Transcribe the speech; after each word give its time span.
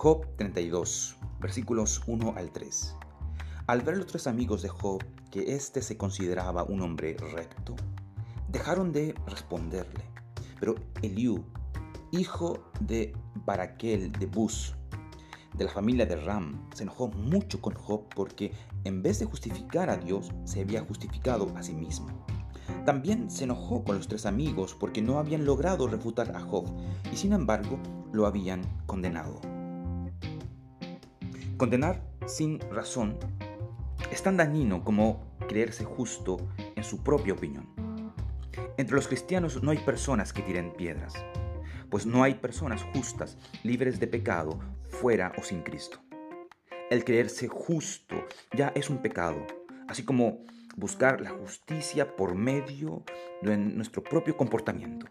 Job 0.00 0.24
32, 0.36 1.16
versículos 1.40 2.02
1 2.06 2.34
al 2.36 2.52
3. 2.52 2.94
Al 3.66 3.80
ver 3.80 3.96
los 3.96 4.06
tres 4.06 4.28
amigos 4.28 4.62
de 4.62 4.68
Job 4.68 5.02
que 5.32 5.56
éste 5.56 5.82
se 5.82 5.96
consideraba 5.96 6.62
un 6.62 6.82
hombre 6.82 7.16
recto, 7.32 7.74
dejaron 8.46 8.92
de 8.92 9.12
responderle. 9.26 10.04
Pero 10.60 10.76
Eliú, 11.02 11.44
hijo 12.12 12.70
de 12.78 13.12
Baraquel 13.44 14.12
de 14.12 14.26
Bus, 14.26 14.76
de 15.54 15.64
la 15.64 15.72
familia 15.72 16.06
de 16.06 16.14
Ram, 16.14 16.68
se 16.72 16.84
enojó 16.84 17.08
mucho 17.08 17.60
con 17.60 17.74
Job 17.74 18.04
porque 18.14 18.52
en 18.84 19.02
vez 19.02 19.18
de 19.18 19.26
justificar 19.26 19.90
a 19.90 19.96
Dios, 19.96 20.30
se 20.44 20.60
había 20.60 20.82
justificado 20.82 21.52
a 21.56 21.62
sí 21.64 21.74
mismo. 21.74 22.06
También 22.86 23.32
se 23.32 23.42
enojó 23.42 23.82
con 23.82 23.96
los 23.96 24.06
tres 24.06 24.26
amigos 24.26 24.76
porque 24.78 25.02
no 25.02 25.18
habían 25.18 25.44
logrado 25.44 25.88
refutar 25.88 26.36
a 26.36 26.40
Job 26.40 26.66
y 27.12 27.16
sin 27.16 27.32
embargo 27.32 27.80
lo 28.12 28.28
habían 28.28 28.62
condenado. 28.86 29.57
Condenar 31.58 32.00
sin 32.26 32.60
razón 32.70 33.18
es 34.12 34.22
tan 34.22 34.36
dañino 34.36 34.84
como 34.84 35.36
creerse 35.48 35.84
justo 35.84 36.36
en 36.76 36.84
su 36.84 37.02
propia 37.02 37.32
opinión. 37.32 37.68
Entre 38.76 38.94
los 38.94 39.08
cristianos 39.08 39.60
no 39.60 39.72
hay 39.72 39.78
personas 39.78 40.32
que 40.32 40.42
tiren 40.42 40.72
piedras, 40.72 41.14
pues 41.90 42.06
no 42.06 42.22
hay 42.22 42.34
personas 42.34 42.84
justas, 42.94 43.38
libres 43.64 43.98
de 43.98 44.06
pecado, 44.06 44.60
fuera 44.88 45.32
o 45.36 45.42
sin 45.42 45.62
Cristo. 45.62 45.98
El 46.90 47.04
creerse 47.04 47.48
justo 47.48 48.14
ya 48.56 48.68
es 48.76 48.88
un 48.88 48.98
pecado, 48.98 49.44
así 49.88 50.04
como 50.04 50.44
buscar 50.76 51.20
la 51.20 51.30
justicia 51.30 52.14
por 52.14 52.36
medio 52.36 53.02
de 53.42 53.56
nuestro 53.56 54.04
propio 54.04 54.36
comportamiento. 54.36 55.06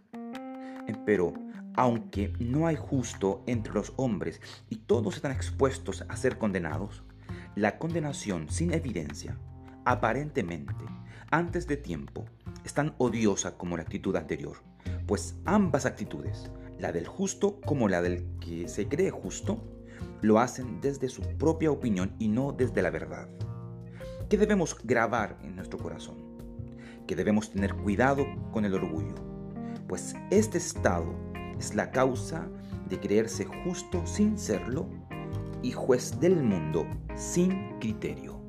Pero, 1.06 1.34
aunque 1.78 2.34
no 2.40 2.66
hay 2.66 2.76
justo 2.76 3.44
entre 3.46 3.74
los 3.74 3.94
hombres 3.96 4.42
y 4.68 4.78
todos 4.78 5.16
están 5.16 5.32
expuestos 5.32 6.04
a 6.10 6.18
ser 6.18 6.40
condenados, 6.40 7.04
la 7.56 7.78
condenación 7.78 8.50
sin 8.50 8.74
evidencia, 8.74 9.38
aparentemente, 9.86 10.74
antes 11.30 11.68
de 11.68 11.78
tiempo, 11.78 12.26
es 12.66 12.74
tan 12.74 12.96
odiosa 12.98 13.58
como 13.58 13.78
la 13.78 13.84
actitud 13.84 14.16
anterior, 14.16 14.58
pues 15.06 15.36
ambas 15.46 15.86
actitudes, 15.86 16.50
la 16.80 16.92
del 16.92 17.08
justo 17.08 17.62
como 17.62 17.88
la 17.88 18.02
del 18.02 18.26
que 18.40 18.68
se 18.68 18.88
cree 18.88 19.12
justo, 19.12 19.64
lo 20.22 20.40
hacen 20.40 20.82
desde 20.82 21.10
su 21.10 21.22
propia 21.38 21.72
opinión 21.72 22.16
y 22.18 22.28
no 22.28 22.54
desde 22.54 22.82
la 22.82 22.90
verdad. 22.90 23.30
¿Qué 24.30 24.38
debemos 24.38 24.76
grabar 24.84 25.38
en 25.44 25.56
nuestro 25.56 25.78
corazón? 25.78 26.18
Que 27.06 27.16
debemos 27.16 27.52
tener 27.52 27.76
cuidado 27.76 28.26
con 28.52 28.66
el 28.66 28.74
orgullo, 28.74 29.14
pues 29.88 30.16
este 30.32 30.58
estado 30.58 31.27
es 31.60 31.76
la 31.76 31.92
causa 31.92 32.48
de 32.90 33.00
creerse 33.00 33.46
justo 33.64 34.06
sin 34.06 34.38
serlo 34.38 34.88
y 35.62 35.72
juez 35.72 36.20
del 36.20 36.42
mundo 36.44 36.86
sin 37.16 37.78
criterio. 37.80 38.40